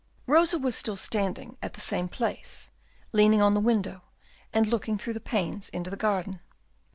Rosa 0.25 0.57
was 0.57 0.75
still 0.75 0.95
standing 0.95 1.57
at 1.61 1.73
the 1.75 1.79
same 1.79 2.09
place, 2.09 2.71
leaning 3.11 3.39
on 3.39 3.53
the 3.53 3.59
window, 3.59 4.01
and 4.51 4.65
looking 4.65 4.97
through 4.97 5.13
the 5.13 5.19
panes 5.19 5.69
into 5.69 5.91
the 5.91 5.95
garden. 5.95 6.39